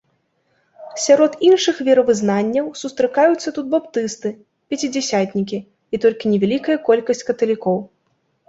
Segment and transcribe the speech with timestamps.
[1.03, 4.29] Сярод іншых веравызнанняў сустракаюцца тут баптысты,
[4.75, 5.57] пяцідзясятнікі
[5.97, 7.77] і толькі невялікая колькасць каталікоў.